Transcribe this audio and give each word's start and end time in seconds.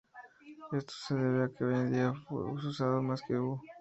Esto 0.71 0.93
se 1.07 1.13
debe 1.13 1.43
a 1.45 1.49
que 1.53 1.63
hoy 1.63 1.75
en 1.75 1.93
día 1.93 2.11
"fu" 2.11 2.57
es 2.57 2.63
usado 2.65 3.03
más 3.03 3.21
que 3.21 3.35
"hu". 3.37 3.61